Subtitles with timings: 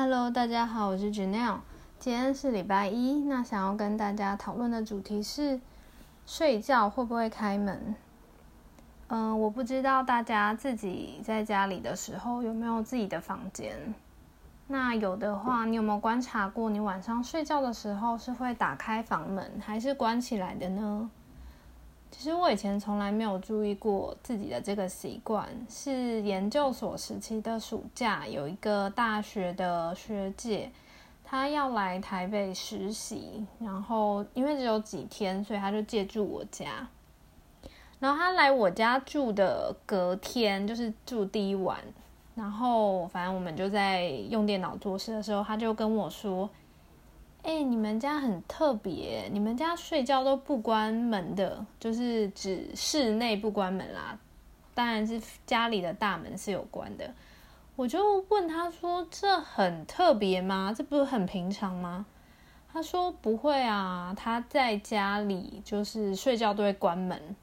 [0.00, 1.58] Hello，大家好，我是 Janelle。
[1.98, 5.58] 今天是礼拜一，那想要跟大家讨论的主题是
[6.24, 7.96] 睡觉会不会开门？
[9.08, 13.92] 嗯，我不知道大家自己在家里的时候有没有自己的房间。
[14.68, 21.10] 那有的话，你有没有观察过，你晚上睡觉的时候是会打开房门还是关起来的呢？
[22.10, 30.70] 其实我以前从来没有注意过自己的这个习惯，是研究所时期的暑假，有一个大学的学姐，
[31.22, 36.88] 她要来台北实习，然后因为只有几天，所以她就借住我家。
[38.00, 41.78] 然后她来我家住的隔天，就是住第一晚，
[42.34, 46.50] 然后反正我们就在用电脑做事的时候，她就跟我说。
[47.42, 54.18] 哎，你们家很特别，你们家睡觉都不关门的，就是指室内不关门啦。
[54.74, 57.14] 当然是家里的大门是有关的。
[57.74, 60.74] 我就问他说：“这很特别吗？
[60.76, 62.04] 这不是很平常吗？”
[62.72, 67.36] 他说：“不会啊，他在家里就是睡觉都会关门。”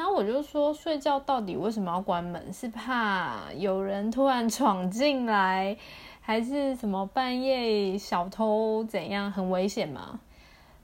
[0.00, 2.50] 然后我就说：“睡觉到底为什么要关门？
[2.50, 5.76] 是怕有人突然闯进来？”
[6.22, 10.18] 还是什么半夜小偷怎样很危险吗？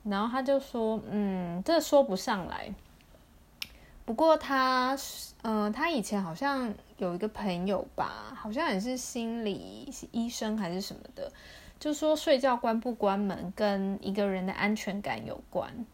[0.04, 2.74] 然后他就说，嗯，这说不上来。
[4.04, 4.94] 不过他，
[5.40, 11.32] 嗯，他以前好像有一个朋友吧，好像也是心理医生还是什么的，
[11.80, 15.86] 就说睡觉关不关门跟一个人的安全感有关。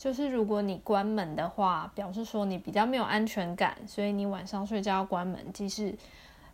[0.00, 5.94] 就是如果你关门的话，表示说你比较没有安全感，所以你晚上睡觉要关门，即使。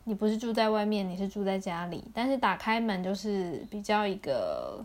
[0.09, 4.85] 你不是住在外面，你是住在家里，但是打开门就是比较一个，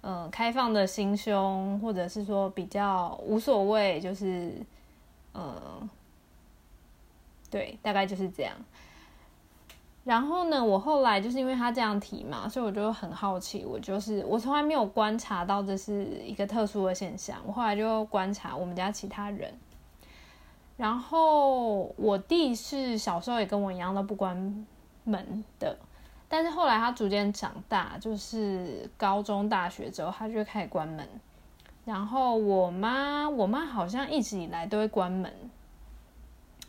[0.00, 4.52] 呃，开放的心胸，或者是说比较无所谓，就是，
[5.32, 5.88] 呃，
[7.48, 8.52] 对，大概就是这样。
[10.10, 19.56] 然后呢，我后来就是因为他这样提嘛，所以我就很好奇，我就是我从来没有观察到这是一个特殊的现象，我后来就观察我们家其他人。
[20.76, 24.66] 然后我弟是小时候也跟我一样都不关
[25.04, 25.78] 门的，
[26.28, 31.06] 但是后来他逐渐长大，就是高中、大学之后，他就开始关门。
[31.84, 35.32] 然后我妈，我妈好像一直以来都会关门，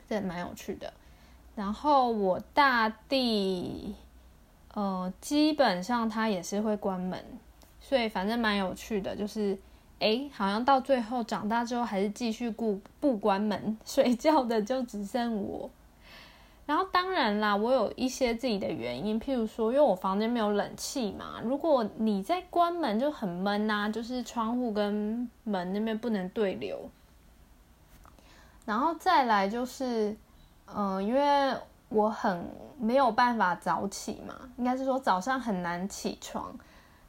[0.08, 0.94] 这蛮有趣的。
[1.56, 3.96] 然后我大弟，
[4.74, 7.24] 呃，基本上他也是会关门，
[7.80, 9.58] 所以反正蛮有趣的，就是。
[10.04, 15.70] 哎，好像到最后长大之后还是继续顾不关门 睡觉的就只剩我。
[16.66, 21.40] 然后当然啦，我有一些自己的原因，譬如说，因为我房间没有冷气嘛。
[21.44, 26.90] 如果你在关门就很闷呐，就是窗户跟门那边不能对流。
[28.66, 30.18] 然后再来就是，
[30.76, 31.56] 嗯，因为
[31.90, 32.46] 我很
[32.80, 36.54] 没有办法早起嘛，应该是说早上很难起床。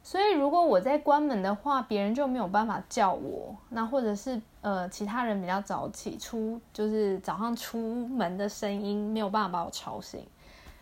[0.04, 3.54] 所以，如果我在关门的话，别人就没有办法叫我。
[3.68, 10.26] 那或者是呃，其他人比较早起出，就是早上出门的声音没有办法把我吵醒。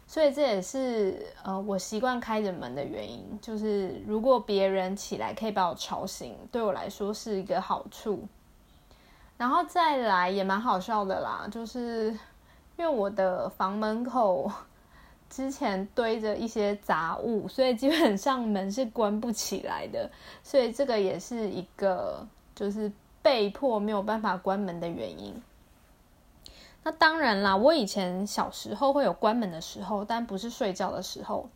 [0.06, 3.38] 所以这也是呃，我习惯开着门的原因。
[3.42, 8.26] 就是如果别人起来可以把我吵醒，对我来说是一个好处。
[9.36, 12.18] 然后再来也蛮好笑的啦，就是
[12.76, 14.50] 因为我的房门口。
[15.28, 20.10] 之前堆着一些杂物，所以基本上门是关不起来的，
[20.42, 22.90] 所以这个也是一个就是
[23.22, 25.40] 被迫没有办法关门的原因。
[26.82, 31.48] 那当然啦，我以前小时候会有关门的时候，但不是睡觉的时候，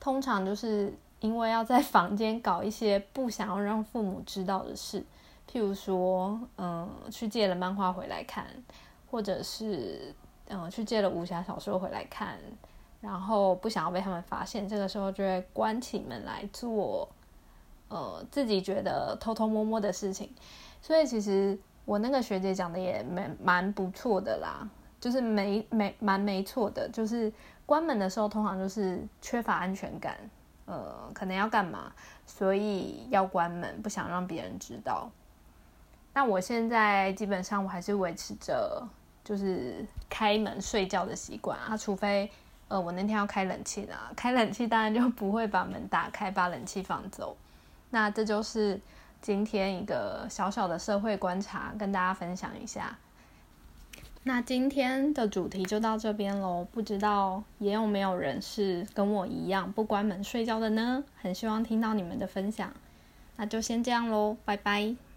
[0.00, 5.00] 通常就是因为要在房间搞一些不想要让父母知道的事，
[5.48, 8.44] 譬如说，嗯，去借了漫画回来看，
[9.08, 10.12] 或者是
[10.50, 12.38] 嗯，去借了武侠小说回来看。
[13.00, 17.08] 然后不想要被他们发现，这个时候就会关起门来做，
[17.88, 20.30] 呃，自己觉得偷偷摸摸的事情。
[20.82, 24.68] 所以其实我那个学姐讲的也蛮蛮不错的啦，
[25.00, 27.32] 就是没没蛮没错的，就是
[27.64, 30.18] 关门的时候通常就是缺乏安全感，
[30.66, 31.90] 呃，可能要干嘛，
[32.26, 35.10] 所以要关门，不想让别人知道。
[36.12, 38.86] 那我现在基本上我还是维持着
[39.24, 42.30] 就是开门睡觉的习惯啊，除非。
[42.68, 47.36] 呃，我那天要开冷气的，开冷气当然就不会把门打开，把冷气放走。
[47.90, 48.80] 那这就是
[49.20, 52.96] 今天一个小小的社会观察，跟大家分享一下。
[54.22, 61.02] 那今天的主题就到这边喽，不知道也有没有人是跟我一样不关门睡觉的呢？
[61.20, 62.72] 很希望听到你们的分享。
[63.34, 65.09] 那就先这样喽，拜拜。